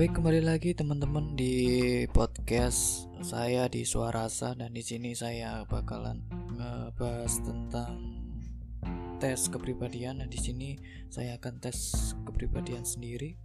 [0.00, 6.24] Baik kembali lagi teman-teman di podcast saya di Suarasa dan di sini saya bakalan
[6.56, 8.24] ngebahas tentang
[9.20, 10.80] tes kepribadian dan di sini
[11.12, 13.36] saya akan tes kepribadian sendiri.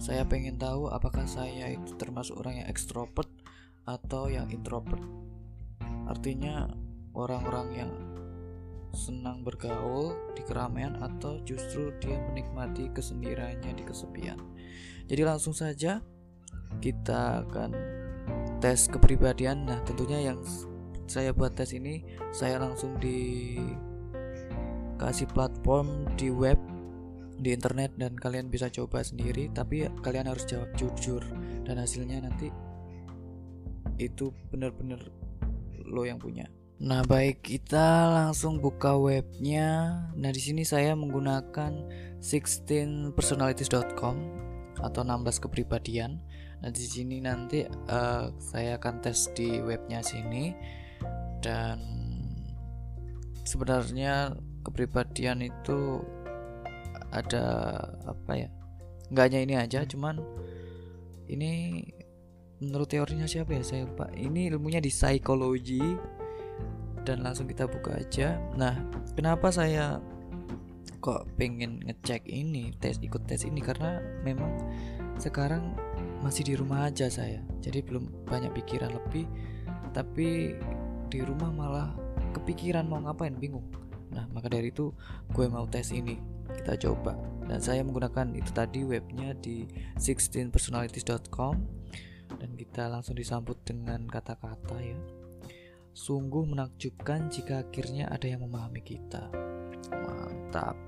[0.00, 3.28] Saya pengen tahu apakah saya itu termasuk orang yang ekstrovert
[3.84, 5.04] atau yang introvert.
[6.08, 6.72] Artinya
[7.12, 7.90] orang-orang yang
[8.92, 14.38] senang bergaul di keramaian atau justru dia menikmati kesendiriannya di kesepian.
[15.08, 16.00] Jadi langsung saja
[16.80, 17.70] kita akan
[18.60, 19.64] tes kepribadian.
[19.64, 20.40] Nah, tentunya yang
[21.08, 22.04] saya buat tes ini
[22.36, 23.72] saya langsung dikasih
[25.32, 26.60] platform di web
[27.38, 31.22] di internet dan kalian bisa coba sendiri tapi kalian harus jawab jujur
[31.62, 32.50] dan hasilnya nanti
[33.98, 35.00] itu benar-benar
[35.88, 36.57] lo yang punya.
[36.78, 39.98] Nah, baik kita langsung buka webnya.
[40.14, 41.74] Nah, di sini saya menggunakan
[42.22, 44.16] 16personalities.com
[44.78, 46.22] atau 16 kepribadian.
[46.62, 50.54] Nah, di sini nanti uh, saya akan tes di webnya sini
[51.42, 51.82] dan
[53.42, 55.98] sebenarnya kepribadian itu
[57.10, 57.74] ada
[58.06, 58.54] apa ya?
[59.10, 60.22] Enggak hanya ini aja, cuman
[61.26, 61.82] ini
[62.62, 63.66] menurut teorinya siapa ya?
[63.66, 64.14] Saya lupa.
[64.14, 65.82] Ini ilmunya di psikologi
[67.08, 68.36] dan langsung kita buka aja.
[68.52, 68.76] Nah
[69.16, 69.96] kenapa saya
[71.00, 73.64] kok pengen ngecek ini tes ikut tes ini?
[73.64, 74.52] Karena memang
[75.16, 75.72] sekarang
[76.20, 77.40] masih di rumah aja saya.
[77.64, 79.24] Jadi belum banyak pikiran lebih
[79.96, 80.52] tapi
[81.08, 81.88] di rumah malah
[82.36, 83.64] kepikiran mau ngapain bingung.
[84.12, 84.92] Nah maka dari itu
[85.32, 86.20] gue mau tes ini.
[86.48, 87.16] Kita coba.
[87.48, 89.64] Dan saya menggunakan itu tadi webnya di
[89.96, 91.56] 16personalities.com
[92.36, 95.17] dan kita langsung disambut dengan kata-kata ya
[95.98, 99.34] Sungguh menakjubkan jika akhirnya ada yang memahami kita.
[99.90, 100.78] Mantap.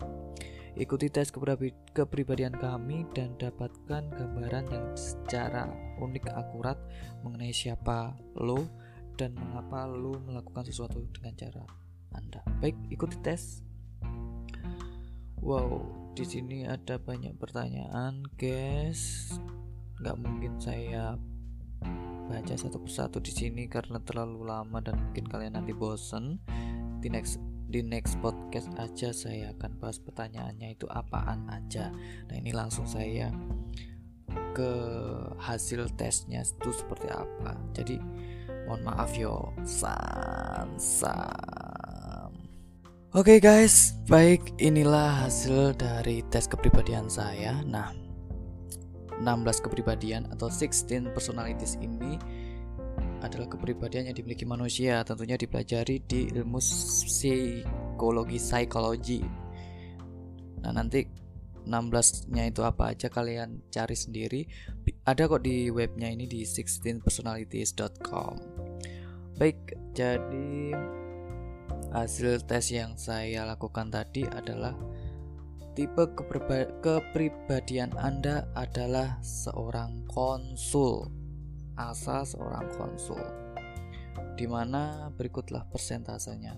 [0.78, 1.34] Ikuti tes
[1.90, 5.66] kepribadian kami dan dapatkan gambaran yang secara
[5.98, 6.78] unik akurat
[7.26, 8.62] mengenai siapa lo
[9.18, 11.66] dan mengapa lo melakukan sesuatu dengan cara
[12.14, 12.46] Anda.
[12.62, 13.66] Baik, ikuti tes.
[15.42, 19.34] Wow, di sini ada banyak pertanyaan, guys.
[19.98, 21.18] Gak mungkin saya
[22.30, 26.38] baca satu persatu di sini karena terlalu lama dan mungkin kalian nanti bosen.
[27.02, 31.90] Di next di next podcast aja saya akan bahas pertanyaannya itu apaan aja.
[32.30, 33.34] Nah ini langsung saya
[34.54, 34.72] ke
[35.42, 37.58] hasil tesnya itu seperti apa.
[37.74, 37.98] Jadi
[38.70, 39.50] mohon maaf yo.
[39.66, 42.30] San san
[43.10, 43.98] oke okay guys.
[44.06, 47.58] Baik inilah hasil dari tes kepribadian saya.
[47.66, 47.90] Nah
[49.20, 52.16] 16 kepribadian atau 16 personalities ini
[53.20, 59.20] adalah kepribadian yang dimiliki manusia tentunya dipelajari di ilmu psikologi psikologi.
[60.64, 61.04] Nah nanti
[61.68, 64.48] 16 nya itu apa aja kalian cari sendiri
[65.04, 68.34] ada kok di webnya ini di 16personalities.com
[69.36, 70.72] baik jadi
[71.92, 74.72] hasil tes yang saya lakukan tadi adalah
[75.74, 76.04] tipe
[76.82, 81.06] kepribadian Anda adalah seorang konsul,
[81.78, 83.22] asal seorang konsul.
[84.34, 86.56] Di mana berikutlah persentasenya.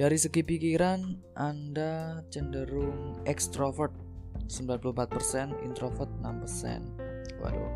[0.00, 3.92] Dari segi pikiran, Anda cenderung ekstrovert
[4.48, 7.36] 94%, introvert 6%.
[7.44, 7.72] Waduh.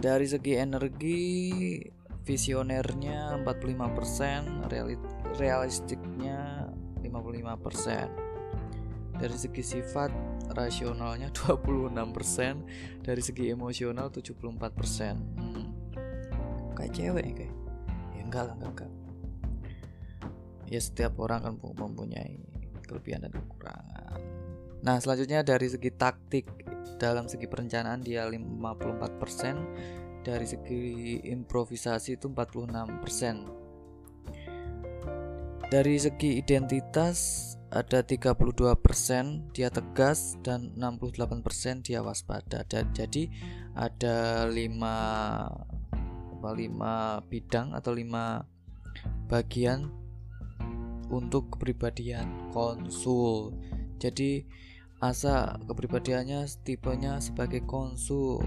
[0.00, 1.20] Dari segi energi,
[2.26, 4.66] visionernya 45%,
[5.36, 6.45] realistiknya
[7.22, 9.16] 55%.
[9.16, 10.12] Dari segi sifat
[10.52, 15.16] rasionalnya 26%, dari segi emosional 74%.
[15.40, 15.66] Hmm.
[16.76, 17.54] Kayak cewek kayak.
[18.12, 18.92] Ya enggak lah, enggak, enggak.
[20.66, 22.42] Ya setiap orang kan mempunyai
[22.84, 24.20] kelebihan dan kekurangan.
[24.84, 26.46] Nah, selanjutnya dari segi taktik
[27.00, 30.82] dalam segi perencanaan dia 54%, dari segi
[31.30, 33.65] improvisasi itu 46%
[35.66, 42.62] dari segi identitas ada 32% dia tegas dan 68% dia waspada.
[42.70, 43.26] Dan jadi
[43.74, 44.54] ada 5
[46.46, 48.46] 5 bidang atau 5
[49.26, 49.90] bagian
[51.10, 53.50] untuk kepribadian konsul.
[53.98, 54.46] Jadi
[55.02, 58.46] asa kepribadiannya tipenya sebagai konsul.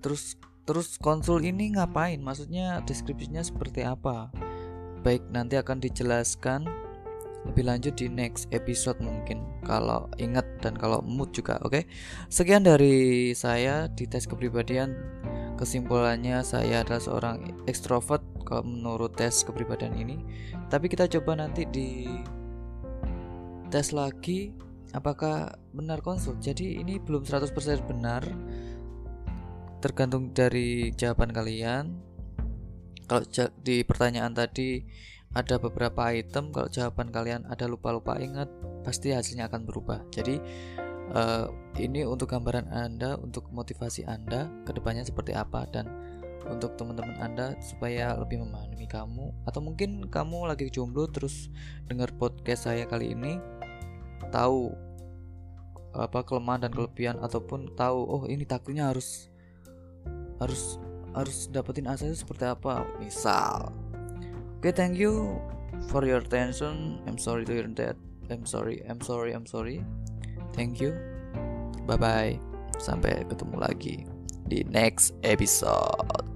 [0.00, 2.18] Terus terus konsul ini ngapain?
[2.24, 4.45] Maksudnya deskripsinya seperti apa?
[5.06, 6.66] Baik nanti akan dijelaskan
[7.46, 11.78] lebih lanjut di next episode mungkin kalau ingat dan kalau mood juga oke?
[11.78, 11.82] Okay?
[12.26, 14.98] sekian dari saya di tes kepribadian.
[15.56, 20.20] Kesimpulannya saya adalah seorang ekstrovert kalau menurut tes kepribadian ini.
[20.68, 22.10] Tapi kita coba nanti di
[23.70, 24.52] tes lagi
[24.92, 26.36] apakah benar konsul?
[26.42, 27.54] Jadi ini belum 100%
[27.88, 28.26] benar
[29.80, 32.05] tergantung dari jawaban kalian
[33.06, 33.22] kalau
[33.62, 34.82] di pertanyaan tadi
[35.34, 38.48] ada beberapa item kalau jawaban kalian ada lupa-lupa ingat
[38.86, 40.06] pasti hasilnya akan berubah.
[40.10, 40.38] Jadi
[41.12, 45.86] uh, ini untuk gambaran anda untuk motivasi anda ke depannya seperti apa dan
[46.46, 51.50] untuk teman-teman anda supaya lebih memahami kamu atau mungkin kamu lagi jomblo terus
[51.90, 53.42] dengar podcast saya kali ini
[54.30, 54.70] tahu
[55.96, 59.26] apa kelemahan dan kelebihan ataupun tahu oh ini takdirnya harus
[60.38, 60.78] harus
[61.16, 62.84] harus dapetin asa seperti apa?
[63.00, 63.72] Misal
[64.60, 65.40] oke okay, thank you
[65.88, 67.00] for your attention.
[67.08, 67.96] I'm sorry to hear that.
[68.28, 69.80] I'm sorry I'm sorry I'm sorry.
[70.52, 70.92] Thank you.
[71.88, 72.34] Bye bye
[72.76, 73.96] sampai ketemu lagi
[74.46, 76.35] di next episode